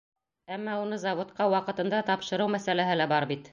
Әммә 0.55 0.77
уны 0.83 0.99
заводҡа 1.03 1.47
ваҡытында 1.55 2.01
тапшырыу 2.09 2.53
мәсьәләһе 2.57 2.99
лә 3.03 3.11
бар 3.15 3.33
бит. 3.35 3.49